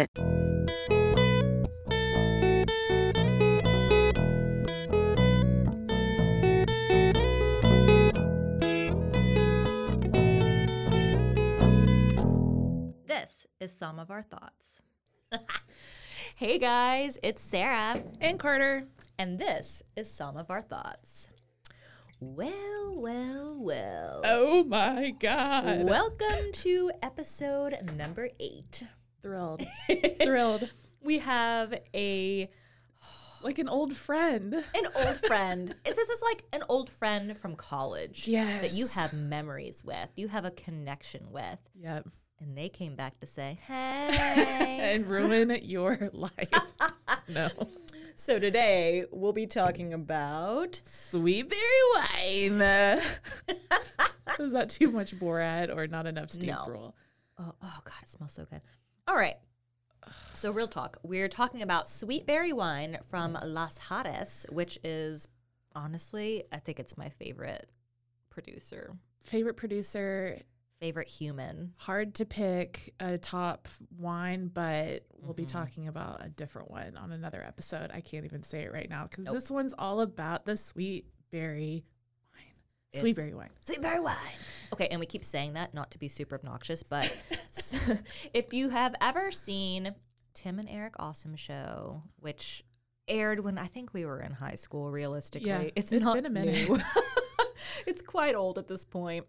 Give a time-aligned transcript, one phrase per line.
[0.00, 0.08] This
[13.60, 14.80] is some of our thoughts.
[16.36, 18.02] hey guys, it's Sarah.
[18.22, 18.86] And Carter.
[19.18, 21.28] And this is some of our thoughts.
[22.20, 24.22] Well, well, well.
[24.24, 25.84] Oh my God.
[25.84, 28.84] Welcome to episode number eight.
[29.22, 29.62] Thrilled.
[30.22, 30.70] Thrilled.
[31.02, 32.50] We have a
[33.42, 34.54] Like an old friend.
[34.54, 35.74] an old friend.
[35.84, 38.26] This is like an old friend from college.
[38.26, 40.10] That you have memories with.
[40.16, 41.58] You have a connection with.
[41.80, 42.08] Yep.
[42.40, 44.78] And they came back to say, Hey.
[44.94, 46.48] And ruin your life.
[47.28, 47.48] No.
[48.14, 53.02] so today we'll be talking about Sweet berry wine.
[54.38, 56.94] Was that too much Borat or not enough Steve No.
[57.38, 58.60] Oh, oh God, it smells so good.
[59.08, 59.36] All right.
[60.34, 60.98] So real talk.
[61.02, 65.26] We're talking about sweet berry wine from Las Jaras, which is
[65.74, 67.70] honestly, I think it's my favorite
[68.30, 70.38] producer, Favorite producer,
[70.80, 71.74] favorite human.
[71.76, 73.68] hard to pick a top
[73.98, 75.50] wine, but we'll be Mhm.
[75.50, 77.90] talking about a different one on another episode.
[77.92, 79.34] I can't even say it right now because Nope.
[79.34, 81.84] this one's all about the sweet berry
[82.92, 83.00] wine.
[83.00, 83.50] Sweet It's- berry wine.
[83.62, 84.16] Sweet berry wine.
[84.72, 87.16] Okay, and we keep saying that not to be super obnoxious, but
[87.56, 87.74] s-
[88.34, 89.94] if you have ever seen
[90.34, 92.64] Tim and Eric Awesome Show, which
[93.08, 96.26] aired when I think we were in high school, realistically, Yeah, it's, it's not been
[96.26, 96.68] a minute.
[96.68, 96.78] new.
[97.86, 99.26] it's quite old at this point.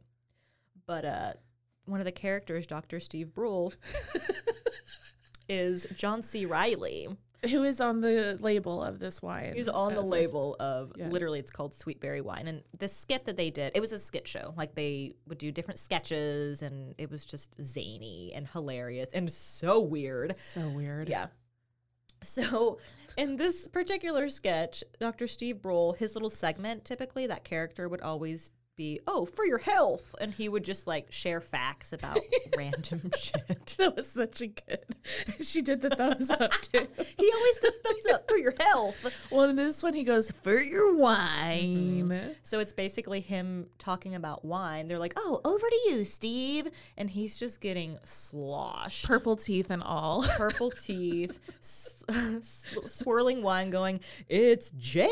[0.85, 1.33] But uh,
[1.85, 2.99] one of the characters, Dr.
[2.99, 3.73] Steve Brule,
[5.49, 6.45] is John C.
[6.45, 7.07] Reilly.
[7.49, 9.53] Who is on the label of this wine?
[9.55, 11.09] He's on the label of yeah.
[11.09, 12.47] literally it's called Sweet Berry Wine.
[12.47, 14.53] And the skit that they did, it was a skit show.
[14.55, 19.79] Like they would do different sketches and it was just zany and hilarious and so
[19.79, 20.35] weird.
[20.37, 21.09] So weird.
[21.09, 21.27] Yeah.
[22.21, 22.77] So
[23.17, 25.25] in this particular sketch, Dr.
[25.25, 30.15] Steve Brule, his little segment typically, that character would always be, oh, for your health.
[30.19, 32.17] And he would just like share facts about
[32.57, 33.75] random shit.
[33.77, 34.79] That was such a good.
[35.41, 36.87] she did the thumbs up too.
[37.17, 39.05] He always does thumbs up for your health.
[39.31, 42.09] Well, in this one, he goes for your wine.
[42.09, 42.31] Mm-hmm.
[42.43, 44.85] So it's basically him talking about wine.
[44.87, 49.81] They're like, "Oh, over to you, Steve," and he's just getting sloshed, Purple teeth and
[49.83, 50.23] all.
[50.37, 53.99] purple teeth, s- s- swirling wine, going,
[54.29, 55.09] "It's jammy,"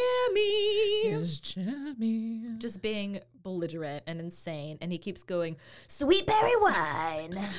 [1.05, 2.43] Is Jimmy.
[2.57, 3.19] just being
[3.49, 4.77] belligerent and insane.
[4.81, 7.49] And he keeps going, "Sweet berry wine."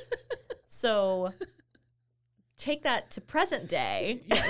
[0.68, 1.32] so
[2.56, 4.22] take that to present day.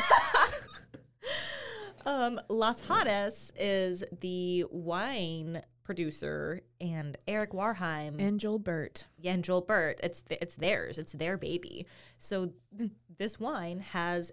[2.07, 9.07] um, Las Jaras is the wine producer, and Eric Wareheim And Joel Burt.
[9.19, 9.99] yeah, and Joel Burt.
[10.03, 10.99] It's th- it's theirs.
[10.99, 11.87] It's their baby.
[12.17, 14.31] So th- this wine has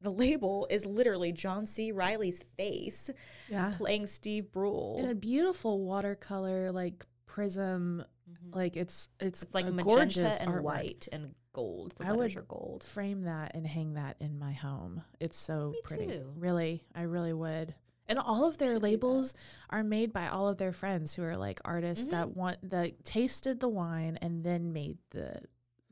[0.00, 1.92] the label is literally John C.
[1.92, 3.10] Reilly's face
[3.48, 3.72] Yeah.
[3.76, 4.96] playing Steve Brule.
[4.98, 8.04] In a beautiful watercolor, like prism.
[8.52, 10.62] Like it's it's, it's like magenta gorgeous and artwork.
[10.62, 11.94] white and gold.
[11.98, 12.84] The I would are gold.
[12.84, 15.02] Frame that and hang that in my home.
[15.18, 16.06] It's so Me pretty.
[16.06, 16.32] too.
[16.36, 17.74] Really, I really would.
[18.08, 19.34] And all of their Should labels
[19.68, 22.14] are made by all of their friends who are like artists Mm-hmm.
[22.16, 25.40] that want that tasted the wine and then made the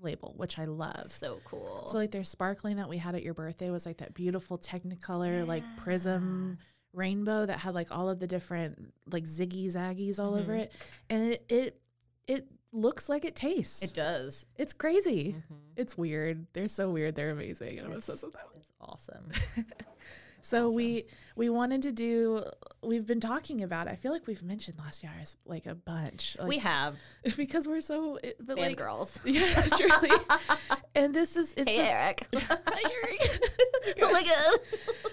[0.01, 1.07] label, which I love.
[1.07, 1.87] So cool.
[1.89, 5.47] So like their sparkling that we had at your birthday was like that beautiful Technicolor
[5.47, 6.59] like prism
[6.95, 10.61] rainbow that had like all of the different like ziggy zaggies all over Mhm.
[10.61, 10.73] it,
[11.11, 11.81] and it it
[12.27, 13.83] it looks like it tastes.
[13.83, 14.45] it does.
[14.57, 15.35] It's crazy.
[15.51, 15.57] Mhm.
[15.77, 16.47] It's weird.
[16.53, 17.15] They're so weird.
[17.15, 17.79] They're amazing.
[17.79, 19.31] And I'm obsessed with that it's awesome.
[20.49, 21.05] So we
[21.37, 22.43] we wanted to do.
[22.83, 23.87] We've been talking about.
[23.87, 23.91] it.
[23.91, 26.37] I feel like we've mentioned Las Jaras like a bunch.
[26.39, 26.97] Like, we have
[27.37, 28.19] because we're so.
[28.41, 29.19] But like, fangirls.
[29.25, 30.11] yeah, truly.
[30.95, 32.27] and this is it's Hey a- Eric.
[32.35, 33.43] Hi, Eric.
[34.03, 34.59] oh my god.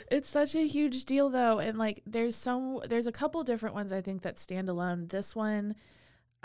[0.09, 3.91] it's such a huge deal though and like there's some there's a couple different ones
[3.93, 5.75] i think that stand alone this one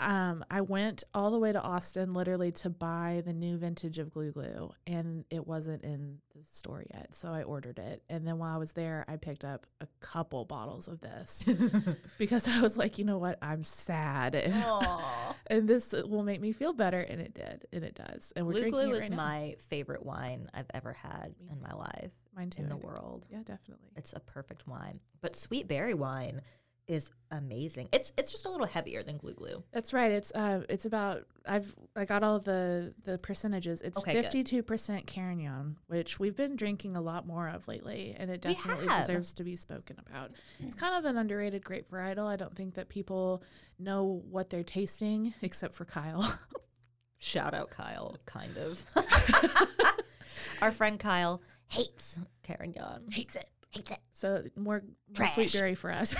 [0.01, 4.09] um i went all the way to austin literally to buy the new vintage of
[4.09, 8.01] Glou Glou and it wasn't in the store yet so i ordered it.
[8.09, 11.47] And then while i was there i picked up a couple bottles of this
[12.17, 13.37] because i was like you know what?
[13.41, 14.35] I'm sad.
[14.51, 18.31] And, and this will make me feel better and it did and it does.
[18.35, 19.17] And we're Glou Glou it is right now.
[19.17, 23.25] my favorite wine I've ever had in my life mine too in the world.
[23.29, 23.89] yeah definitely.
[23.95, 24.99] It's a perfect wine.
[25.21, 26.41] But sweet berry wine
[26.91, 27.87] is amazing.
[27.93, 29.63] It's it's just a little heavier than Glou Glou.
[29.71, 30.11] That's right.
[30.11, 33.79] It's uh, it's about I've I got all the the percentages.
[33.81, 38.29] It's fifty two percent Carignan, which we've been drinking a lot more of lately, and
[38.29, 40.31] it definitely deserves to be spoken about.
[40.59, 42.27] It's kind of an underrated grape varietal.
[42.27, 43.41] I don't think that people
[43.79, 46.37] know what they're tasting, except for Kyle.
[47.19, 48.85] Shout out Kyle, kind of.
[50.61, 53.11] Our friend Kyle hates Carignan.
[53.11, 53.47] Hates it.
[53.69, 53.99] Hates it.
[54.11, 54.83] so more,
[55.17, 56.13] more sweet berry for us.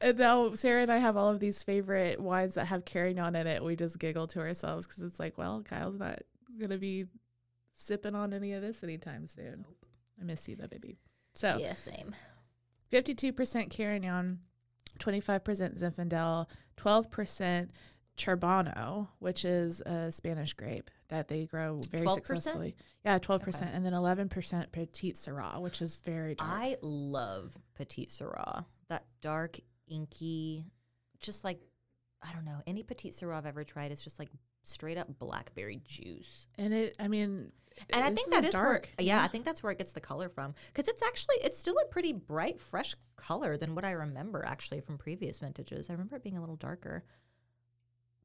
[0.00, 3.46] And now Sarah and I have all of these favorite wines that have Carignan in
[3.46, 3.64] it.
[3.64, 6.20] We just giggle to ourselves because it's like, well, Kyle's not
[6.60, 7.06] gonna be
[7.74, 9.64] sipping on any of this anytime soon.
[10.20, 10.98] I miss you though, baby.
[11.34, 12.14] So Yeah, same.
[12.90, 14.40] fifty-two percent Carignan,
[14.98, 16.46] twenty-five percent Zinfandel,
[16.76, 17.70] twelve percent
[18.16, 22.14] Charbono, which is a Spanish grape that they grow very 12%?
[22.14, 22.76] successfully.
[23.04, 23.76] Yeah, twelve percent, Okay.
[23.76, 26.50] and then eleven percent Petite Syrah, which is very dark.
[26.50, 28.64] I love Petite Syrah.
[28.88, 30.64] That dark, inky,
[31.20, 31.60] just like
[32.22, 32.60] I don't know.
[32.66, 34.30] Any Petite Syrah I've ever tried is just like
[34.62, 36.46] straight up blackberry juice.
[36.58, 37.52] and it, I mean,
[37.90, 38.88] And I think that is dark.
[38.96, 40.54] where, yeah, I think that's where it gets the color from.
[40.72, 44.80] Because it's actually, it's still a pretty bright, fresh color than what I remember actually
[44.80, 45.88] from previous vintages.
[45.88, 47.04] I remember it being a little darker.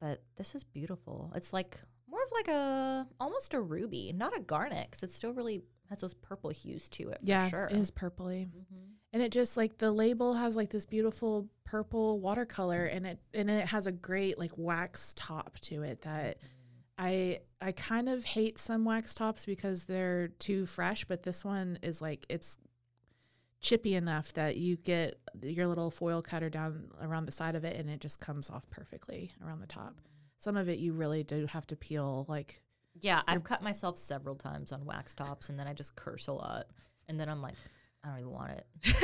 [0.00, 1.30] But this is beautiful.
[1.36, 1.78] It's like
[2.08, 6.00] more of like a, almost a ruby, not a garnet, 'cause it's still really has
[6.00, 7.64] those purple hues to it for yeah, sure.
[7.70, 8.46] it is purpley.
[8.46, 8.88] Mhm.
[9.12, 13.50] and it just like the label has like this beautiful purple watercolor and it and
[13.50, 16.38] it has a great like wax top to it that
[16.98, 21.78] I I kind of hate some wax tops because they're too fresh, but this one
[21.82, 22.58] is like it's
[23.60, 27.76] chippy enough that you get your little foil cutter down around the side of it
[27.76, 30.00] and it just comes off perfectly around the top.
[30.38, 32.61] Some of it you really do have to peel like
[33.02, 36.32] Yeah, I've cut myself several times on wax tops and then I just curse a
[36.32, 36.66] lot.
[37.08, 37.56] And then I'm like,
[38.04, 38.66] I don't even want it.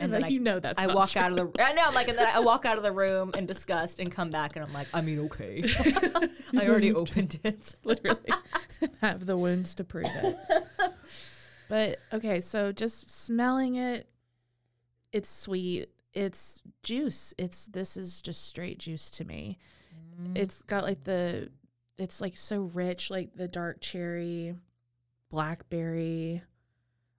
[0.00, 1.22] and, then then I- you know that's I walk true.
[1.22, 3.30] out of the I know I'm like and then I walk out of the room
[3.36, 5.62] in disgust and come back and I'm like, I mean okay.
[6.58, 7.76] I already opened it.
[7.84, 8.32] literally
[9.00, 10.36] have the wounds to prove it.
[11.68, 14.08] But okay, so just smelling it,
[15.12, 15.90] it's sweet.
[16.12, 17.32] It's juice.
[17.38, 19.58] It's this is just straight juice to me.
[20.20, 20.36] Mm.
[20.36, 21.48] It's got like the
[22.00, 24.54] it's like so rich, like the dark cherry,
[25.30, 26.42] blackberry,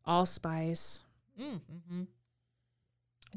[0.06, 1.04] allspice.
[1.40, 2.04] Mm, hmm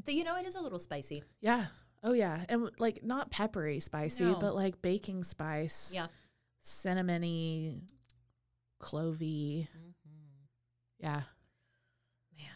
[0.05, 1.23] So you know it is a little spicy.
[1.41, 1.67] Yeah.
[2.03, 2.43] Oh yeah.
[2.49, 4.35] And like not peppery spicy, No.
[4.35, 5.91] but like baking spice.
[5.93, 6.07] Yeah.
[6.63, 7.79] Cinnamony,
[8.81, 9.67] clovey.
[10.99, 11.21] Yeah.
[12.37, 12.47] Man,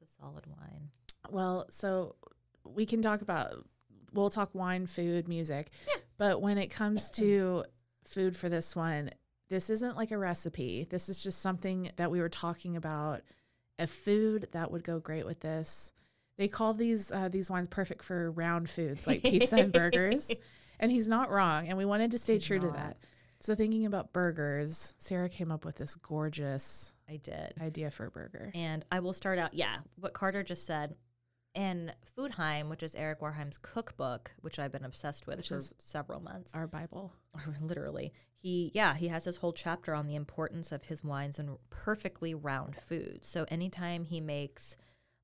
[0.00, 0.90] it's a solid wine.
[1.30, 2.16] Well, so
[2.64, 3.64] we can talk about
[4.12, 5.70] we'll talk wine, food, music.
[5.88, 5.94] Yeah.
[6.16, 7.64] But when it comes to
[8.04, 9.10] food for this one,
[9.48, 10.86] this isn't like a recipe.
[10.88, 13.22] This is just something that we were talking about.
[13.78, 15.92] A food that would go great with this.
[16.38, 20.30] They call these uh, these wines perfect for round foods like pizza and burgers,
[20.80, 21.68] and he's not wrong.
[21.68, 22.96] And we wanted to stay He's true to that.
[23.40, 27.52] So thinking about burgers, Sarah came up with this gorgeous I did.
[27.60, 28.50] idea for a burger.
[28.54, 30.94] And I will start out, yeah, what Carter just said.
[31.54, 36.20] In Foodheim, which is Eric Wareheim's cookbook, which I've been obsessed with Which for several
[36.20, 37.12] months, Our Bible.
[37.60, 38.12] literally,
[38.44, 42.34] he, yeah, he has this whole chapter on the importance of his wines and perfectly
[42.34, 43.20] round food.
[43.22, 44.76] So anytime he makes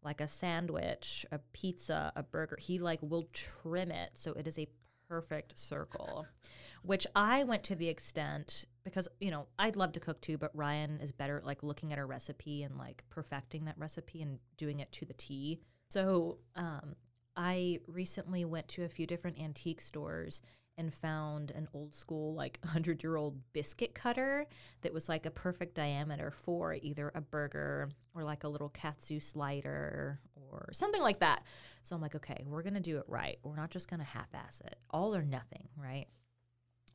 [0.03, 4.59] like a sandwich, a pizza, a burger, he like will trim it so it is
[4.59, 4.69] a
[5.09, 6.27] perfect circle.
[6.83, 10.51] Which I went to the extent because you know I'd love to cook too, but
[10.55, 14.39] Ryan is better at like looking at a recipe and like perfecting that recipe and
[14.57, 15.61] doing it to the T.
[15.91, 16.95] So um,
[17.37, 20.41] I recently went to a few different antique stores
[20.79, 24.47] and found an old school like 100 year old biscuit cutter
[24.83, 29.19] that was like a perfect diameter for either a burger or like a little katsu
[29.19, 31.43] slider or something like that.
[31.83, 33.39] So I'm like, okay, we're going to do it right.
[33.43, 34.79] We're not just going to half ass it.
[34.91, 36.07] All or nothing, right?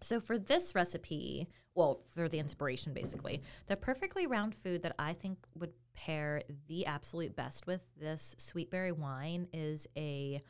[0.01, 5.13] So for this recipe, well, for the inspiration basically, the perfectly round food that I
[5.13, 10.41] think would pair the absolute best with this sweet berry wine is a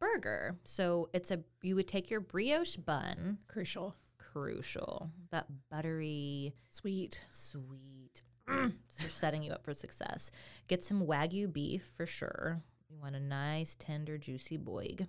[0.00, 0.56] burger.
[0.64, 3.94] So it's a you would take your brioche bun, Crucial.
[4.18, 7.20] crucial, that buttery, Sweet.
[7.30, 8.22] sweet.
[8.48, 10.30] Mm, so setting you up for success.
[10.68, 12.62] Get some wagyu beef for sure.
[12.88, 15.06] You want a nice, tender, juicy boig.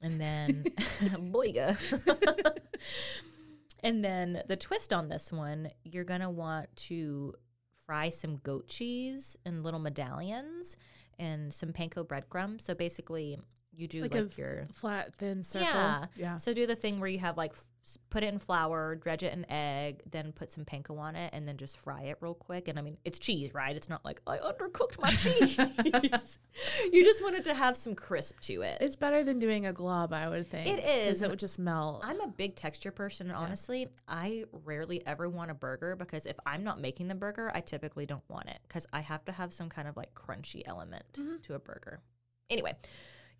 [0.00, 0.64] And then
[1.00, 1.76] boiga.
[3.82, 7.34] and then the twist on this one, you're gonna want to
[7.76, 10.76] fry some goat cheese in little medallions
[11.18, 12.64] and some panko breadcrumbs.
[12.64, 13.38] So basically
[13.76, 15.68] you do Like, like, f- your flat, thin circle.
[15.68, 16.06] yeah.
[16.16, 16.36] Yeah.
[16.36, 17.66] So do the thing where you have like f-
[18.08, 21.44] put it in flour, dredge it in egg, then put some panko on it, and
[21.44, 22.68] then just fry it real quick.
[22.68, 23.76] And I mean, it's cheese, right?
[23.76, 26.38] It's not like I undercooked my cheese.
[26.92, 28.78] you just wanted to have some crisp to it.
[28.80, 30.66] It's better than doing a glob, I would think.
[30.66, 31.22] It is.
[31.22, 32.02] it would just melt.
[32.04, 36.36] I'm a big texture person, and honestly, I rarely ever want a burger because if
[36.46, 39.52] I'm not making the burger, I typically don't want it because I have to have
[39.52, 41.36] some kind of like crunchy element mm-hmm.
[41.46, 42.00] to a burger.
[42.50, 42.72] Anyway,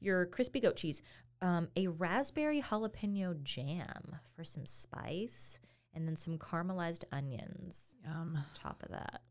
[0.04, 1.02] your crispy goat cheese,
[1.40, 5.58] um, a raspberry jalapeno jam for some spice,
[5.92, 8.36] and then some caramelized onions Yum.
[8.36, 9.22] on top of that.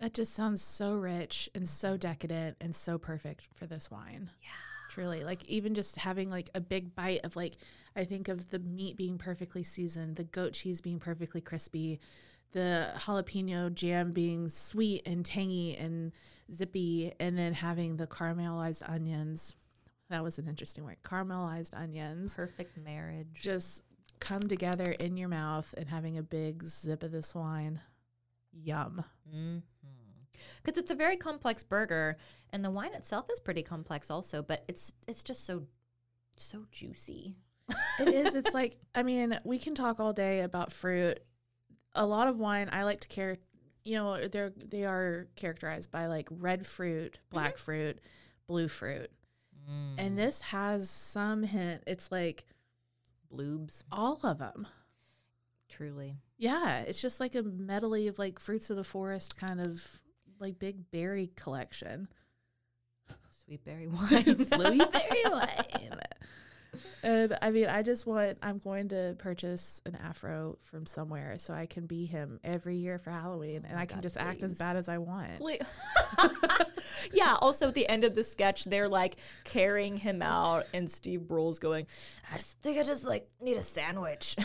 [0.00, 4.30] That just sounds so rich and so decadent and so perfect for this wine.
[4.40, 4.48] Yeah.
[4.90, 5.24] Truly.
[5.24, 7.56] Like even just having like a big bite of like
[7.96, 11.98] I think of the meat being perfectly seasoned, the goat cheese being perfectly crispy,
[12.52, 16.12] the jalapeno jam being sweet and tangy and
[16.54, 19.54] zippy, and then having the caramelized onions.
[20.10, 20.96] That was an interesting word.
[21.02, 23.28] Caramelized onions Perfect marriage.
[23.34, 23.82] just
[24.20, 27.80] come together in your mouth and having a big zip of this wine.
[28.52, 29.04] Yum.
[29.28, 29.58] Mm-hmm.
[30.62, 32.16] Because it's a very complex burger,
[32.52, 35.64] and the wine itself is pretty complex also, but it's it's just so
[36.36, 37.36] so juicy.
[38.00, 38.34] It is.
[38.34, 41.20] It's like I mean, we can talk all day about fruit.
[41.94, 43.36] A lot of wine I like to care.
[43.84, 47.64] You know, they're they are characterized by like red fruit, black mm-hmm.
[47.64, 48.00] fruit,
[48.46, 49.10] blue fruit,
[49.68, 50.16] and mm.
[50.16, 51.82] this has some hint.
[51.86, 52.44] It's like
[53.32, 54.66] Bloobs, all of them.
[55.68, 56.16] truly.
[56.38, 60.00] Yeah, it's just like a medley of like fruits of the forest kind of
[60.38, 62.08] like big berry collection.
[63.44, 64.44] Sweet berry wine.
[64.44, 66.00] Sweet berry wine.
[67.02, 71.54] And I mean, I just want, I'm going to purchase an afro from somewhere so
[71.54, 74.16] I can be him every year for Halloween and oh my I can God, just
[74.16, 75.40] act as bad as I want.
[77.12, 77.36] Yeah.
[77.40, 81.58] Also, at the end of the sketch, they're like carrying him out, and Steve Brule's
[81.58, 81.86] going,
[82.32, 84.36] "I just think I just like need a sandwich,"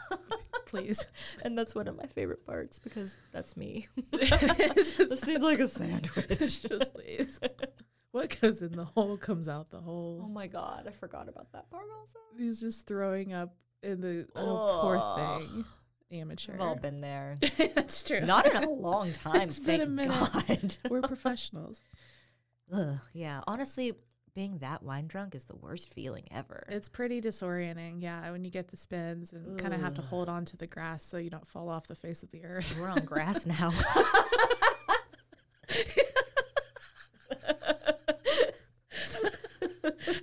[0.66, 1.04] Please.
[1.44, 3.88] and that's one of my favorite parts because that's me.
[4.12, 6.62] This needs like a sandwich.
[6.62, 7.40] just please.
[8.20, 10.20] What goes in the hole comes out the hole.
[10.22, 12.18] oh my god, I forgot about that part also.
[12.36, 15.64] He's just throwing up in the oh, poor thing.
[16.12, 16.52] Amateur.
[16.52, 17.38] We've all been there.
[17.74, 18.20] That's true.
[18.20, 19.40] Not in a long time.
[19.40, 20.10] It's been a minute.
[20.10, 20.76] God.
[20.90, 21.80] We're professionals.
[22.70, 23.94] Ugh, yeah, honestly,
[24.34, 26.66] being that wine drunk is the worst feeling ever.
[26.68, 30.28] It's pretty disorienting, yeah, when you get the spins and kind of have to hold
[30.28, 32.76] on to the grass so you don't fall off the face of the earth.
[32.78, 33.72] We're on grass now.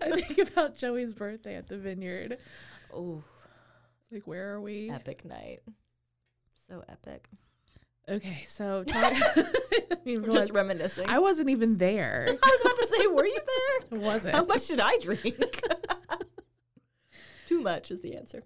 [0.02, 2.38] I think about Joey's birthday at the vineyard.
[2.94, 3.24] Oh,
[4.02, 4.90] It's like, where are we?
[4.90, 5.60] epic night.
[6.68, 7.30] So epic.
[8.10, 11.06] Okay, so talk, I mean, just reminiscing.
[11.08, 12.26] I wasn't even there.
[12.44, 13.40] I was about to say, were you
[13.92, 14.00] there?
[14.00, 14.36] I wasn't.
[14.36, 15.62] How much did I drink?
[17.48, 18.44] Too much is the answer.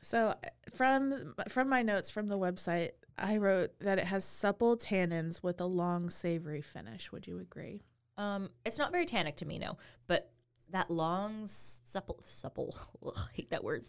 [0.00, 0.34] So
[0.74, 5.60] from from my notes from the website, I wrote that it has supple tannins with
[5.60, 7.12] a long savory finish.
[7.12, 7.82] Would you agree?
[8.16, 9.78] Um, it's not very tannic to me, no.
[10.08, 10.28] But
[10.72, 12.76] that long, supple, supple.
[13.06, 13.84] Ugh, I hate that word.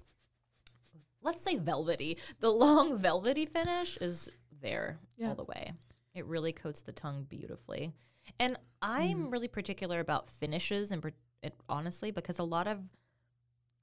[1.22, 2.18] Let's say velvety.
[2.40, 4.30] The long velvety finish is
[4.62, 5.30] there Yeah.
[5.30, 5.72] all the way.
[6.14, 7.92] It really coats the tongue beautifully.
[8.40, 11.04] And I'm really particular about finishes, and
[11.42, 12.80] it, honestly, because a lot of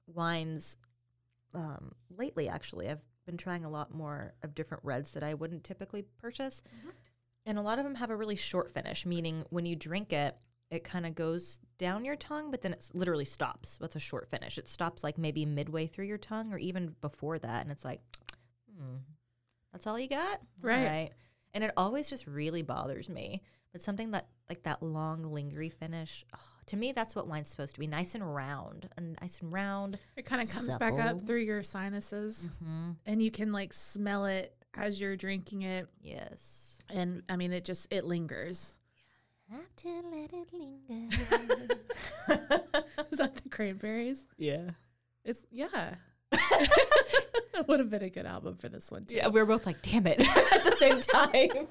[0.07, 0.77] wines
[1.53, 5.63] um, lately, actually, I've been trying a lot more of different reds that I wouldn't
[5.65, 6.61] typically purchase.
[7.45, 10.37] And a lot of them have a really short finish, meaning when you drink it,
[10.69, 13.75] it kind of goes down your tongue, but then it literally stops.
[13.81, 14.57] That's a short finish.
[14.57, 17.63] It stops like maybe midway through your tongue or even before that.
[17.63, 17.99] And it's like,
[18.77, 18.97] hmm,
[19.73, 20.39] that's all you got?
[20.61, 21.09] Right.
[21.53, 23.41] And it always just really bothers me.
[23.71, 27.73] But something that, like that long, lingery finish, oh, to me, that's what wine's supposed
[27.73, 28.87] to be nice and round.
[28.97, 29.97] And nice and round.
[30.15, 32.91] It kind of comes back up through your sinuses, Mm-hmm.
[33.05, 35.87] and you can like smell it as you're drinking it.
[36.01, 36.79] Yes.
[36.89, 38.75] And I mean, it just it lingers.
[39.51, 41.09] Have to let it linger.
[43.11, 44.25] Is that the cranberries?
[44.37, 44.71] yeah.
[45.23, 45.95] It's yeah.
[47.53, 49.17] That would have been a good album for this one too.
[49.17, 51.67] Yeah, we were both like, damn it, at the same time.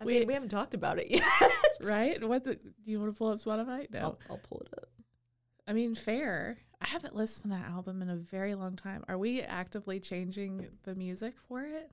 [0.00, 1.22] I We- mean, we haven't talked about it yet.
[1.82, 2.26] Right?
[2.26, 3.90] What the, do you want to pull up Spotify?
[3.90, 3.98] No.
[4.00, 4.88] I'll, I'll pull it up.
[5.66, 6.58] I mean, fair.
[6.80, 9.04] I haven't listened to that album in a very long time.
[9.08, 11.90] Are we actively changing the music for it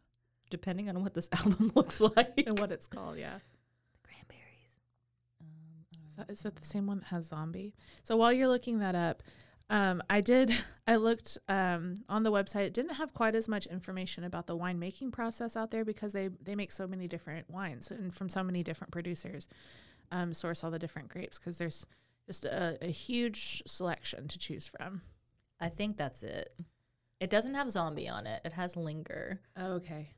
[0.52, 2.44] Depending on what this album looks like.
[2.46, 3.18] and what it's called?
[3.18, 3.40] Yeah.
[6.28, 7.74] That, is that the same one that has zombie?
[8.04, 9.24] So while you're looking that up,
[9.70, 10.54] um, I did.
[10.88, 12.66] I looked um, on the website.
[12.66, 16.30] It didn't have quite as much information about the winemaking process out there because they
[16.44, 19.48] they make so many different wines and from so many different producers.
[20.12, 21.86] Um, source all the different grapes because there's
[22.28, 25.02] just a, a huge selection to choose from.
[25.60, 26.54] I think that's it.
[27.22, 28.42] It doesn't have zombie on it.
[28.44, 29.40] It has linger.
[29.56, 30.16] Oh, okay.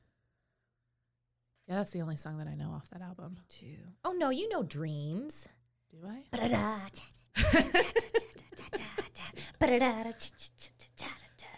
[1.67, 3.37] Yeah, that's the only song that I know off that album.
[3.49, 3.77] Too.
[4.03, 5.47] Oh no, you know dreams.
[5.93, 6.23] Do I?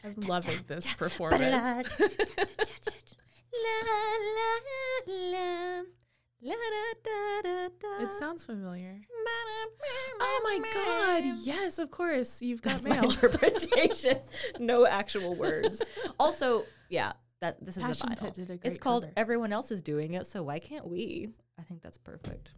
[0.04, 1.96] I'm loving this performance.
[8.02, 9.00] It sounds familiar.
[10.20, 11.24] Oh my god!
[11.44, 12.42] Yes, of course.
[12.42, 13.06] You've got That's my mail.
[13.06, 14.20] interpretation.
[14.60, 15.82] no actual words.
[16.20, 19.14] Also, yeah, that this is Passion the it's called cover.
[19.18, 21.30] "Everyone Else Is Doing It," so why can't we?
[21.58, 22.50] I think that's perfect.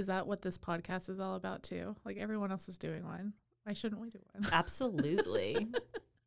[0.00, 1.94] Is that what this podcast is all about too?
[2.04, 3.34] Like everyone else is doing one.
[3.64, 4.48] Why shouldn't we do one?
[4.52, 5.68] Absolutely.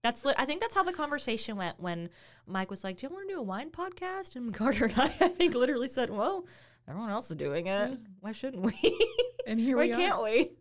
[0.04, 2.10] That's lit I think that's how the conversation went when
[2.46, 5.06] Mike was like, "Do you want to do a wine podcast?" And Carter and I,
[5.22, 6.46] I think, literally said, "Well,
[6.88, 7.98] everyone else is doing it.
[8.20, 8.74] Why shouldn't we?
[9.46, 9.96] And here Why we are.
[9.98, 10.52] can't we?"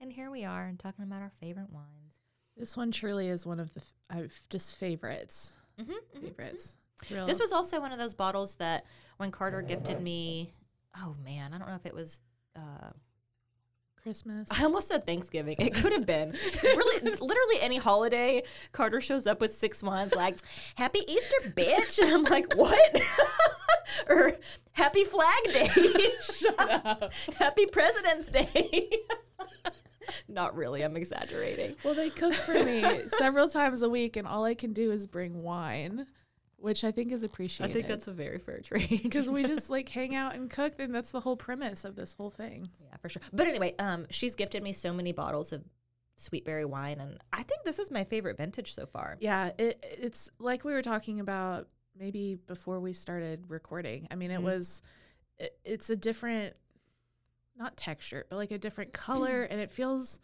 [0.00, 2.14] And here we are, and talking about our favorite wines.
[2.56, 5.52] This one truly is one of the f- I've just favorites.
[5.80, 6.76] Mm-hmm, Favorites.
[7.10, 8.84] Real- This was also one of those bottles that
[9.16, 10.52] when Carter gifted me,
[11.02, 12.20] oh man, I don't know if it was.
[12.56, 12.90] Uh,
[14.04, 14.48] Christmas.
[14.50, 15.56] I almost said Thanksgiving.
[15.58, 16.34] It could have been.
[16.62, 20.36] really, literally any holiday, Carter shows up with six wines, like,
[20.74, 21.98] Happy Easter, bitch.
[21.98, 23.00] And I'm like, what?
[24.08, 24.32] or
[24.72, 25.68] Happy Flag Day.
[26.34, 27.12] Shut up.
[27.38, 28.90] Happy President's Day.
[30.28, 30.82] Not really.
[30.82, 31.76] I'm exaggerating.
[31.82, 32.84] Well, they cook for me
[33.16, 36.06] several times a week, and all I can do is bring wine,
[36.64, 37.70] which I think is appreciated.
[37.70, 39.02] I think that's a very fair trade.
[39.02, 42.14] because we just like hang out and cook, and that's the whole premise of this
[42.14, 42.70] whole thing.
[42.80, 43.20] Yeah, for sure.
[43.34, 45.62] But anyway, um, she's gifted me so many bottles of
[46.16, 49.18] sweet berry wine, and I think this is my favorite vintage so far.
[49.20, 54.08] Yeah, it, it's like we were talking about maybe before we started recording.
[54.10, 54.44] I mean, it Mhm.
[54.44, 54.80] was,
[55.38, 56.54] it, it's a different,
[57.58, 60.18] not texture, but like a different color, and it feels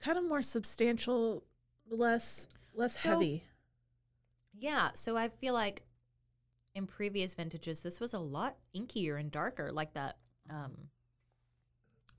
[0.00, 1.44] kind of more substantial,
[1.90, 3.44] less less So- heavy.
[4.54, 5.82] Yeah, so I feel like
[6.74, 10.16] in previous vintages, this was a lot inkier and darker, like that.
[10.50, 10.88] Um,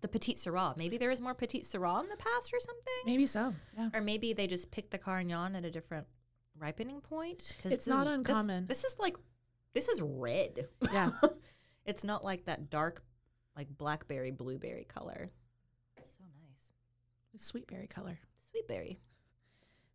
[0.01, 0.75] the Petite Syrah.
[0.75, 3.53] Maybe there was more Petite Syrah in the past or something, Maybe so.
[3.77, 3.89] Yeah.
[3.93, 6.07] or maybe they just picked the Carignan at a different
[6.57, 7.55] ripening point.
[7.61, 8.67] 'cause It's this- not this- uncommon.
[8.67, 9.15] This, is like,
[9.73, 10.67] this is red.
[10.91, 11.11] Yeah.
[11.85, 13.01] it's not like that dark,
[13.55, 15.31] like blackberry blueberry color.
[16.03, 16.71] So nice,
[17.41, 18.19] Sweet berry color.
[18.51, 18.99] sweet berry.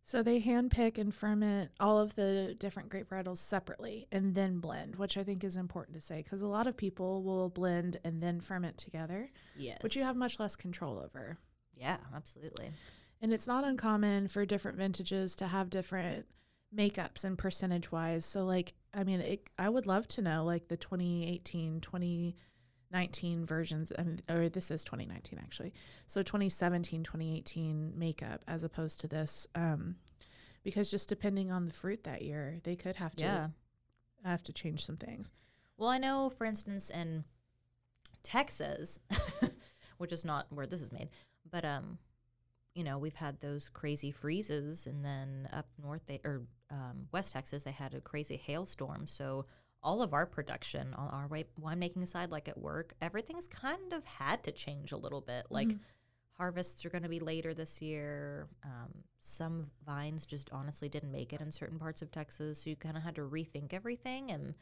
[0.09, 4.95] So they handpick and ferment all of the different grape varietals separately and then blend,
[4.95, 8.19] which I think is important to say because a lot of people will blend and
[8.19, 11.37] then ferment together, Yes, which you have much less control over.
[11.75, 12.71] Yeah, absolutely.
[13.21, 16.25] And it's not uncommon for different vintages to have different
[16.75, 18.25] makeups and percentage wise.
[18.25, 21.81] So, like, I mean, it, I would love to know like the 2018,
[22.91, 23.91] 2019 versions,
[24.29, 25.73] or this is 2019 actually.
[26.07, 29.47] So, 2017, 2018 makeup as opposed to this.
[29.55, 29.95] Um,
[30.63, 33.47] because just depending on the fruit that year, they could have to Yeah.
[34.25, 35.31] have to change some things.
[35.77, 37.23] Well, I know, for instance, in
[38.23, 38.99] Texas,
[39.97, 41.09] which is not where this is made,
[41.49, 41.97] but um,
[42.75, 47.33] you know, we've had those crazy freezes, and then up north, they or um, West
[47.33, 49.07] Texas, they had a crazy hailstorm.
[49.07, 49.45] So
[49.81, 54.03] all of our production on our wi- winemaking side, like at work, everything's kind of
[54.05, 55.45] had to change a little bit.
[55.49, 55.69] Like
[56.37, 58.47] harvests are going to be later this year.
[58.63, 58.89] Um,
[59.19, 62.97] some vines just honestly didn't make it in certain parts of Texas, so you kind
[62.97, 64.31] of had to rethink everything.
[64.31, 64.55] And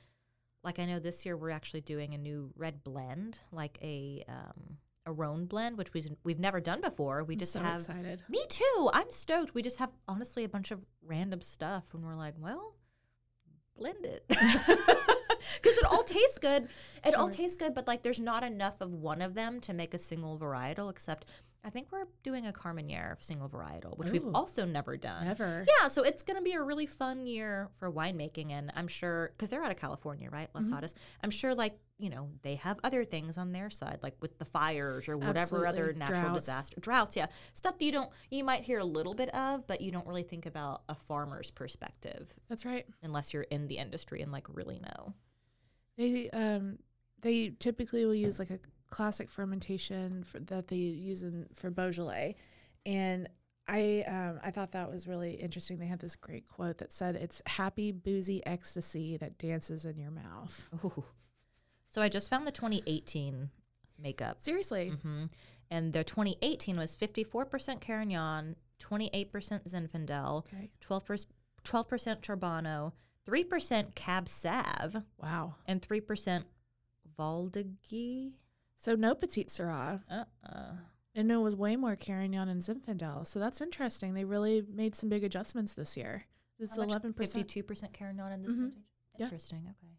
[0.64, 4.78] like I know this year we're actually doing a new red blend, like a um,
[5.06, 7.24] a Rhone blend, which we've we've never done before.
[7.24, 7.82] We I'm just so have.
[7.82, 8.24] excited.
[8.28, 8.90] Me too.
[8.94, 9.54] I'm stoked.
[9.54, 12.76] We just have honestly a bunch of random stuff, and we're like, well,
[13.78, 16.68] blend it because it all tastes good.
[17.06, 19.94] It all tastes good, but like there's not enough of one of them to make
[19.94, 20.90] a single varietal.
[20.90, 21.26] Except
[21.68, 25.26] I think we're doing a Carmenere single varietal, which we've also never done.
[25.26, 25.66] Never.
[25.82, 29.32] Yeah, so it's going to be a really fun year for winemaking, and I'm sure
[29.36, 30.50] because they're out of California, right?
[30.56, 30.70] Las Mhm.
[30.80, 30.94] Jaras.
[31.22, 34.46] I'm sure, like you know, they have other things on their side, like with the
[34.46, 36.46] fires or whatever other natural Droughts.
[36.46, 37.16] disaster, droughts.
[37.18, 40.06] Yeah, stuff that you don't, you might hear a little bit of, but you don't
[40.08, 42.86] really think about a farmer's perspective That's right.
[43.04, 45.14] unless you're in the industry and like really know.
[45.98, 46.78] They um
[47.22, 52.36] they typically will use like a classic fermentation for, that they use in for Beaujolais,
[52.86, 53.28] and
[53.68, 55.78] I um I thought that was really interesting.
[55.80, 60.12] They had this great quote that said, "It's happy boozy ecstasy that dances in your
[60.12, 61.04] mouth." Ooh.
[61.90, 63.50] So I just found the 2018
[64.00, 64.42] makeup.
[64.42, 65.26] Seriously, hmm
[65.70, 69.32] And their 2018 was 54% Carignan, 28%
[69.68, 71.26] Zinfandel, okay, 12%,
[71.66, 72.94] 12% Charbono,
[73.28, 75.56] 3% Cab Sav, wow.
[75.66, 76.44] and 3%
[77.18, 78.32] Valdiguié.
[78.78, 80.72] So no Petite Syrah, Uh-uh.
[81.16, 83.26] and it was way more Carignan and Zinfandel.
[83.26, 84.14] So that's interesting.
[84.14, 86.26] They really made some big adjustments this year.
[86.60, 86.90] This is How much?
[86.92, 87.48] eleven percent.
[87.48, 88.58] 52% Carignan in this Mhm.
[88.58, 88.74] vintage?
[89.18, 89.24] Yeah.
[89.26, 89.64] Interesting.
[89.70, 89.94] Okay.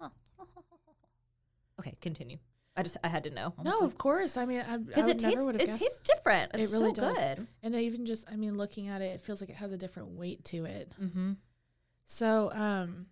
[0.00, 0.08] Huh.
[1.80, 2.36] okay, continue.
[2.78, 3.54] I just, I had to know.
[3.64, 4.36] No, of course.
[4.36, 5.78] I mean, I, I Because it tastes, it guessed.
[5.80, 6.54] tastes different.
[6.54, 7.16] It really so does.
[7.18, 7.46] good.
[7.62, 9.78] And I even just, I mean, looking at it, it feels like it has a
[9.78, 10.92] different weight to it.
[11.00, 11.32] Mm-hmm.
[12.04, 13.06] So, um,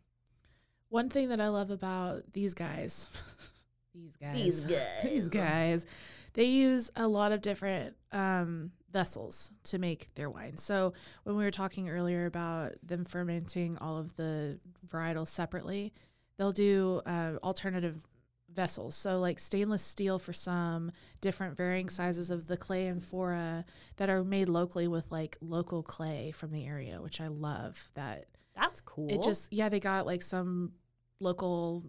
[0.90, 3.09] one thing that I love about these guys,
[3.95, 4.65] these guys, These
[5.05, 5.85] these guys.
[5.85, 5.87] guys,
[6.35, 10.57] they use a lot of different um, vessels to make their wine.
[10.57, 15.93] So, when we were talking earlier about them fermenting all of the varietals separately,
[16.37, 18.05] they'll do uh, alternative
[18.53, 18.95] vessels.
[18.95, 23.65] So, like stainless steel for some, different varying sizes of the clay amphora
[23.97, 27.91] that are made locally with like local clay from the area, which I love.
[27.95, 28.27] That
[28.57, 29.09] That's cool.
[29.09, 30.73] it just yeah, they got like some
[31.21, 31.85] local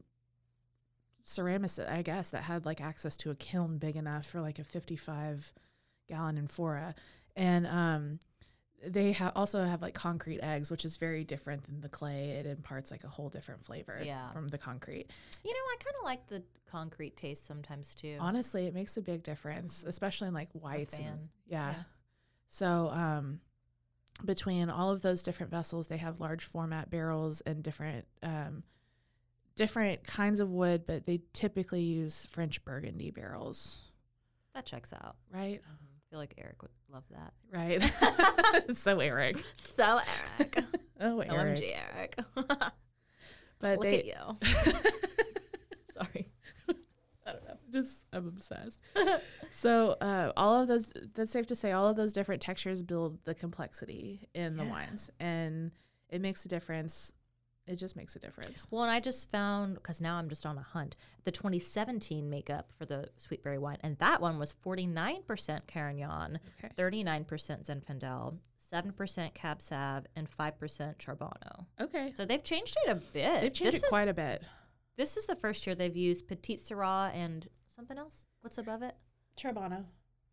[1.26, 4.64] ceramics, I guess, that had like access to a kiln big enough for like a
[4.64, 5.52] 55
[6.08, 6.96] gallon amphora,
[7.36, 8.20] and um,
[8.88, 12.30] they ha- also have like concrete eggs, which is very different than the clay.
[12.30, 14.30] It imparts like a whole different flavor Yeah.
[14.32, 15.08] from the concrete.
[15.44, 18.18] You know, I kind of like the concrete taste sometimes too.
[18.20, 20.98] Honestly, it makes a big difference, especially in like whites.
[21.00, 21.72] and- yeah.
[21.72, 21.84] Yeah.
[22.48, 23.42] So, um,
[24.24, 28.64] between all of those different vessels, they have large format barrels and different um,
[29.56, 33.78] different kinds of wood, but they typically use French Burgundy barrels.
[34.54, 35.16] That checks out.
[35.34, 35.62] Right.
[35.66, 37.34] I feel like Eric would love that.
[37.52, 38.74] Right.
[38.78, 39.44] so Eric.
[39.78, 40.00] So
[40.40, 40.64] Eric,
[41.02, 41.58] Oh, Eric.
[41.60, 42.16] OMG Eric.
[43.60, 44.38] But Look they at you.
[45.94, 46.30] Sorry.
[47.28, 47.58] I don't know.
[47.72, 48.80] just I'm obsessed.
[49.52, 53.18] so uh, all of those that's safe to say all of those different textures build
[53.26, 54.70] the complexity in the Yeah.
[54.70, 55.72] wines and
[56.10, 57.14] it makes a difference.
[57.68, 58.68] It just makes a difference.
[58.70, 62.72] Well, and I just found because now I'm just on a hunt the 2017 makeup
[62.78, 66.70] for the sweet berry wine, and that one was 49% Carignan, Okay.
[66.78, 67.26] 39%
[67.66, 68.38] Zinfandel,
[68.72, 71.66] 7% Cab Sav, and 5% Charbono.
[71.82, 72.14] Okay.
[72.16, 73.42] So they've changed it a bit.
[73.42, 74.44] They've changed this it is, quite a bit.
[74.98, 78.26] This is the first year they've used Petite Syrah and something else.
[78.42, 78.96] What's above it?
[79.38, 79.86] Charbono.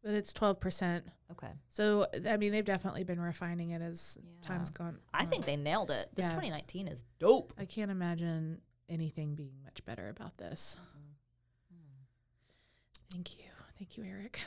[0.03, 1.03] But it's 12%.
[1.31, 1.53] Okay.
[1.69, 4.99] So, I mean, they've definitely been refining it as time's gone.
[5.15, 5.27] I on.
[5.29, 6.11] think they nailed it.
[6.15, 6.31] This Yeah.
[6.31, 7.53] 2019 is dope.
[7.57, 10.77] I can't imagine anything being much better about this.
[10.79, 11.77] Mm-hmm.
[11.77, 13.13] Mm-hmm.
[13.13, 13.45] Thank you.
[13.79, 14.41] Thank you, Eric.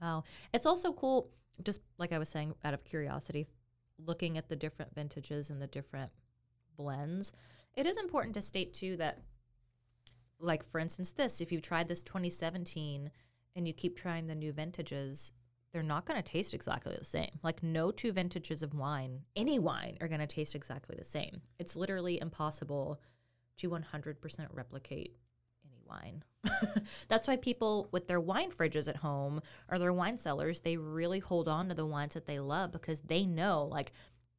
[0.00, 0.24] Wow.
[0.54, 1.30] It's also cool,
[1.62, 3.46] just like I was saying, out of curiosity,
[3.98, 6.10] looking at the different vintages and the different
[6.76, 7.32] blends.
[7.76, 9.18] It is important to state, too, that,
[10.40, 13.10] like, for instance, this, if you've tried this 2017
[13.56, 15.32] and you keep trying the new vintages,
[15.72, 17.30] they're not going to taste exactly the same.
[17.42, 21.40] Like, no two vintages of wine, any wine, are going to taste exactly the same.
[21.58, 23.00] It's literally impossible
[23.58, 25.16] to 100% replicate
[25.64, 26.24] any wine.
[27.08, 31.18] That's why people with their wine fridges at home or their wine cellars, they really
[31.18, 33.92] hold on to the wines that they love because they know like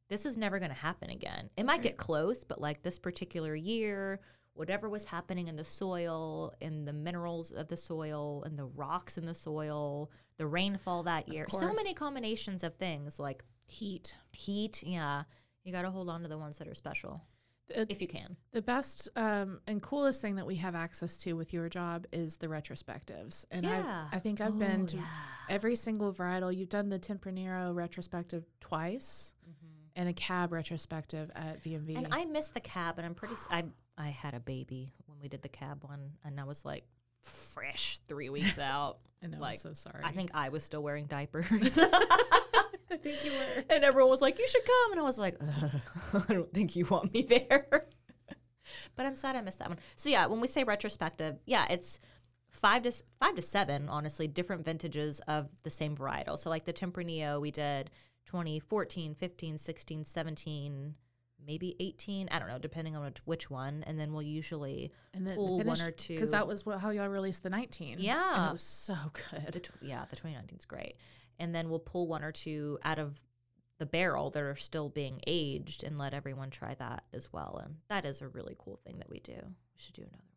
[0.08, 1.48] this is never going to happen again.
[1.56, 4.20] It might get close, but like this particular year,
[4.54, 9.16] whatever was happening in the soil, in the minerals of the soil, and the rocks
[9.18, 14.14] in the soil, the rainfall that year, so many combinations of things like Heat.
[14.32, 14.82] heat.
[14.84, 15.22] Yeah,
[15.64, 17.24] you got to hold on to the ones that are special
[17.68, 18.36] The, if you can.
[18.52, 22.36] the best um, and coolest thing that we have access to with your job is
[22.36, 23.46] the retrospectives.
[23.50, 24.08] And Yeah.
[24.12, 25.04] I, I think I've been Oh, to yeah.
[25.48, 26.54] every single varietal.
[26.54, 29.32] You've done the Tempranillo retrospective twice
[29.96, 31.88] and a cab retrospective at VMV.
[31.90, 31.96] Mm-hmm.
[32.04, 33.34] And I missed the cab, and I'm pretty.
[33.50, 33.64] I
[33.96, 36.84] I had a baby when we did the cab one, and I was like
[37.22, 38.98] fresh three weeks out.
[39.22, 40.02] I know, I'm like, so sorry.
[40.02, 41.46] I think I was still wearing diapers.
[41.50, 43.64] I think you were.
[43.70, 46.76] and everyone was like, "You should come," and I was like, "Ugh, "I don't think
[46.76, 47.86] you want me there."
[48.96, 49.78] but I'm sad I missed that one.
[49.96, 51.98] So yeah, when we say retrospective, yeah, it's
[52.50, 56.38] five to five to seven, honestly, different vintages of the same varietal.
[56.38, 57.90] So like the Tempranillo, we did
[58.26, 60.94] 2014, 15, 16, 17,
[61.46, 62.28] maybe 18.
[62.30, 63.84] I don't know, depending on which, one.
[63.86, 66.14] And then we'll usually And then pull one or two.
[66.14, 67.94] because that was what, how y'all released the 19.
[67.94, 68.48] and Yeah.
[68.48, 68.94] it was so
[69.46, 69.64] the good.
[69.64, 70.96] tw- yeah, the 2019 is great.
[71.38, 73.18] And then we'll pull one or two out of
[73.78, 77.60] the barrel that are still being aged and let everyone try that as well.
[77.64, 79.32] And that is a really cool thing that we do.
[79.34, 80.28] We should do another one.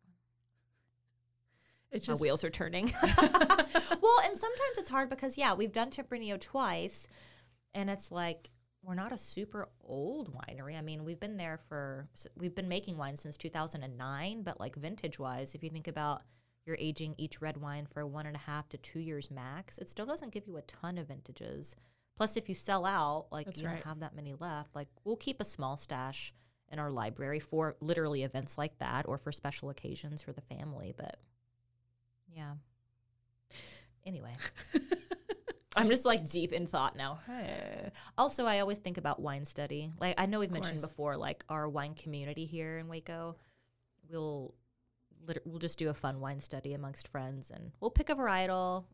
[1.92, 2.92] It's My just wheels are turning.
[3.02, 7.06] well, and sometimes it's hard because yeah, we've done Tempranillo twice,
[7.74, 8.50] and it's like
[8.86, 10.78] we're not a super old winery.
[10.78, 15.18] I mean, we've been there for we've been making wine since 2009, but like vintage
[15.18, 16.22] wise, if you think about
[16.64, 19.88] you're aging each red wine for one and a half to two years max, it
[19.88, 21.74] still doesn't give you a ton of vintages.
[22.16, 23.74] Plus, if you sell out, like That's you right.
[23.74, 26.32] don't have that many left, like we'll keep a small stash
[26.70, 30.94] in our library for literally events like that or for special occasions for the family.
[30.96, 31.16] But
[32.34, 32.54] yeah.
[34.04, 34.32] Anyway,
[35.76, 37.20] I'm just like deep in thought now.
[38.16, 39.92] Also, I always think about wine study.
[40.00, 43.36] Like I know we've mentioned before, like our wine community here in Waco,
[44.08, 44.54] we'll
[45.44, 48.84] we'll just do a fun wine study amongst friends, and we'll pick a varietal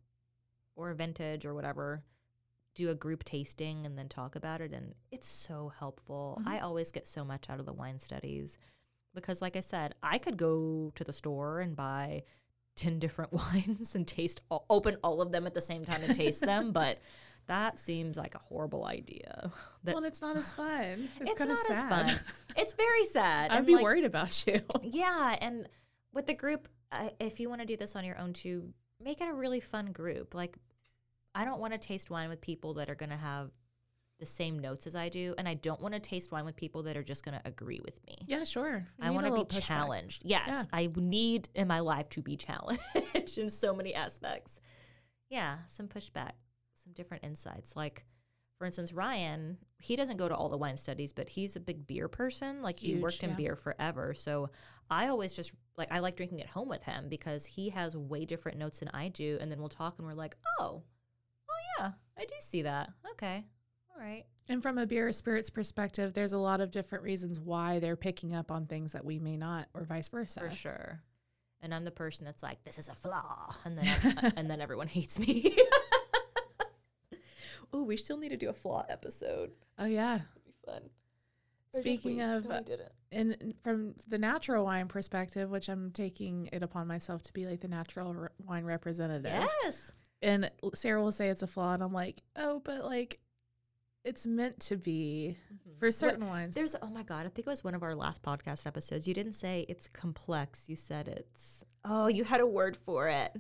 [0.75, 2.03] or a vintage or whatever,
[2.75, 4.73] do a group tasting, and then talk about it.
[4.73, 6.39] And it's so helpful.
[6.41, 6.49] Mm-hmm.
[6.49, 8.59] I always get so much out of the wine studies
[9.15, 12.25] because, like I said, I could go to the store and buy.
[12.77, 16.15] 10 different wines and taste all, open all of them at the same time and
[16.15, 17.01] taste them but
[17.49, 19.51] that seems like a horrible idea
[19.85, 21.09] that well, it's not as fun.
[21.21, 21.77] It's, it's, not sad.
[21.77, 22.21] as fun
[22.57, 24.61] it's very sad I'd and, be like, worried about you.
[24.83, 25.69] yeah and
[26.13, 29.21] with the group uh, if you want to do this on your own too make
[29.21, 30.57] it a really fun group like
[31.35, 33.51] i don't want to taste wine with people that are going to have
[34.23, 36.85] the same notes as i do and i don't want to taste wine with people
[36.85, 38.87] that are just going to agree with me Yeah, sure.
[38.99, 40.23] You I want to be challenged.
[40.25, 40.65] Yes, Yeah.
[40.73, 44.61] I need in my life to be challenged in so many aspects.
[45.29, 46.33] Yeah, some pushback,
[46.75, 47.75] some different insights.
[47.77, 48.05] Like,
[48.59, 51.87] for instance, Ryan, he doesn't go to all the wine studies, but he's a big
[51.87, 52.63] beer person.
[52.63, 53.37] Like, he worked in yeah.
[53.37, 54.15] beer forever.
[54.15, 54.51] So
[54.91, 58.25] I always just like, I like drinking at home with him because he has way
[58.25, 59.39] different notes than I do.
[59.41, 60.83] And then we'll talk and we're like, oh,
[61.51, 62.91] oh, yeah, I do see that.
[63.13, 63.45] Okay.
[63.95, 64.25] All right.
[64.49, 67.97] And from a beer or spirits perspective, there's a lot of different reasons why they're
[67.97, 70.41] picking up on things that we may not, or vice versa.
[70.41, 71.03] for sure.
[71.61, 74.89] And I'm the person that's like, this is a flaw, and then and then everyone
[74.89, 75.57] hates me.
[77.73, 79.53] oh, we still need to do a flaw episode.
[79.79, 80.17] Oh yeah.
[80.17, 80.83] It'd be fun.
[81.75, 82.23] Speaking we?
[82.23, 82.63] of, No,
[83.13, 87.47] and and from the natural wine perspective, which I'm taking it upon myself to be
[87.47, 89.33] like the natural re- wine representative.
[89.63, 89.93] Yes.
[90.21, 93.19] And Sarah will say it's a flaw, and I'm like, oh, but like,
[94.05, 95.79] it's meant to be mm-hmm.
[95.79, 96.55] for certain ones.
[96.55, 99.07] There's oh my god, I think it was one of our last podcast episodes.
[99.07, 100.65] You didn't say it's complex.
[100.69, 103.37] You said it's oh, you had a word for it.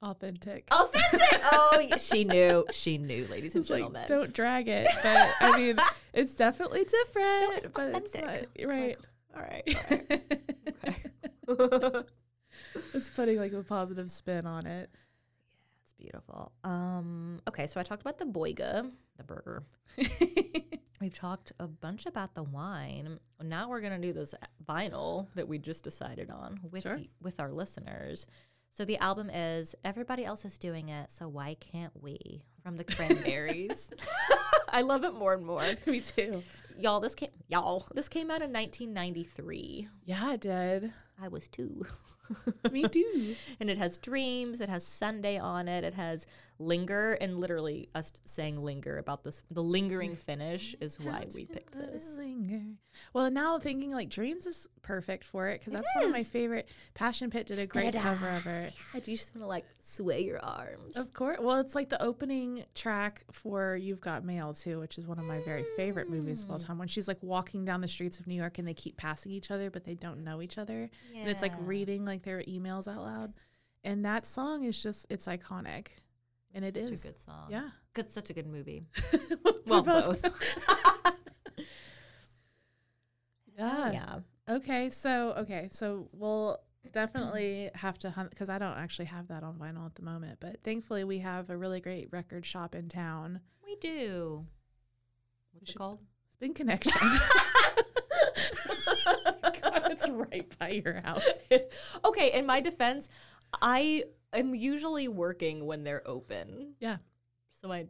[0.00, 0.68] Authentic.
[0.70, 1.40] Authentic.
[1.52, 2.64] oh, she knew.
[2.72, 4.04] She knew, ladies and It's like, gentlemen.
[4.06, 4.88] don't drag it.
[5.02, 5.76] But I mean,
[6.12, 7.64] it's definitely different.
[7.64, 8.48] it's but it's not, authentic.
[8.54, 8.98] It's right.
[9.34, 9.76] All right.
[11.48, 12.04] All right.
[12.94, 14.90] it's putting like a positive spin on it.
[15.98, 16.52] Beautiful.
[16.64, 19.64] Um, okay, so I talked about the boiga, the burger.
[21.00, 23.18] We've talked a bunch about the wine.
[23.42, 24.34] Now we're gonna do this
[24.68, 26.96] vinyl that we just decided on with Sure.
[26.96, 28.26] y- with our listeners.
[28.74, 32.84] So the album is "Everybody Else Is Doing It, So Why Can't We?" from the
[32.84, 33.90] Cranberries.
[34.68, 36.42] I love it more and more, Me too.
[36.78, 37.00] y'all.
[37.00, 37.86] This came y'all.
[37.94, 39.88] This came out in 1993.
[40.04, 40.92] Yeah, it did.
[41.20, 41.86] I was two.
[42.72, 43.34] Me too.
[43.60, 46.26] and it has dreams it has sunday on it it has
[46.60, 51.72] linger and literally us saying linger about this the lingering finish is why we picked
[51.74, 52.62] this linger.
[53.12, 56.68] Well, now thinking like Dreams is perfect for it because that's one of my favorite.
[56.94, 58.02] Passion Pit did a great Da-da-da.
[58.16, 58.72] cover of it.
[58.92, 61.38] God, you just want to like sway your arms Of course.
[61.40, 65.26] Well, it's like the opening track for You've Got Mail too, which is one of
[65.26, 66.66] my very favorite movies of all Mm.
[66.66, 66.78] time.
[66.78, 69.52] When she's like walking down the streets of New York and they keep passing each
[69.52, 73.02] other, but they don't know each other, and it's like reading like their emails out
[73.02, 73.32] loud.
[73.84, 75.88] And that song is just it's iconic,
[76.54, 77.68] and it such is a good song yeah.
[77.94, 78.86] good such a good movie
[79.66, 80.24] well both,
[83.56, 83.92] yeah.
[83.92, 84.18] yeah
[84.50, 86.58] Okay, so okay, so we'll
[86.94, 90.38] definitely have to hunt because I don't actually have that on vinyl at the moment.
[90.40, 94.46] But thankfully, we have a really great record shop in town, we do
[95.52, 95.98] what's it should- called
[96.32, 96.92] Spin Connection.
[100.32, 101.26] Right by your house.
[102.04, 103.08] okay in my defense
[103.62, 106.96] i am usually working when they're open Yeah,
[107.54, 107.86] so i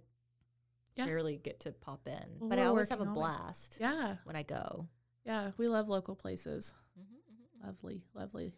[0.96, 1.04] Yeah.
[1.06, 3.14] barely get to pop in Well, but i always have a always.
[3.14, 4.88] blast yeah, when i go
[5.24, 5.50] yeah.
[5.58, 6.72] We love local places.
[6.98, 7.66] Mhm, mhm, mhm.
[7.66, 8.54] Lovely, lovely.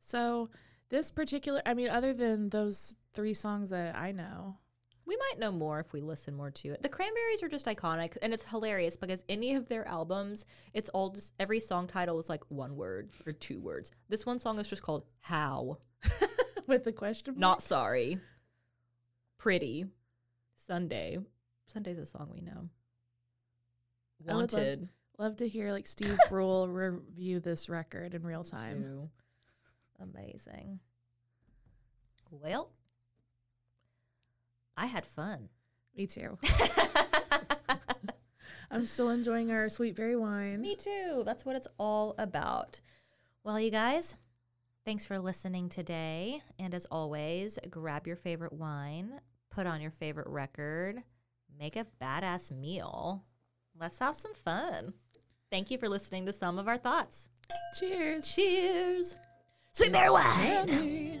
[0.00, 0.50] So
[0.90, 4.58] This particular, I mean, other than those three songs that I know,
[5.04, 6.82] We might know more if we listen more to it.
[6.82, 11.10] The Cranberries are just iconic, and it's hilarious because any of their albums, it's all
[11.10, 13.90] just every song title is like one word or two words.
[14.08, 15.78] This one song is just called "How,"
[16.66, 17.40] with the question mark.
[17.40, 18.18] not sorry,
[19.38, 19.86] pretty,
[20.54, 21.18] Sunday.
[21.72, 22.68] Sunday's a song we know.
[24.20, 24.88] Would love- Wanted.
[25.18, 29.10] Love to hear like Steve Brule review this record in real time.
[30.00, 30.80] Amazing.
[32.30, 32.70] Well,
[34.76, 35.48] I had fun.
[35.96, 36.38] Me too.
[38.70, 40.62] I'm still enjoying our sweet berry wine.
[40.62, 41.22] Me too.
[41.26, 42.80] That's what it's all about.
[43.44, 44.16] Well, you guys,
[44.86, 46.40] thanks for listening today.
[46.58, 51.02] And as always, grab your favorite wine, put on your favorite record,
[51.58, 53.24] make a badass meal.
[53.78, 54.94] Let's have some fun.
[55.50, 57.28] Thank you for listening to some of our thoughts.
[57.78, 58.34] Cheers.
[58.34, 59.16] Cheers.
[59.72, 60.66] Sweet Berry Wine.
[60.66, 61.20] Jammy.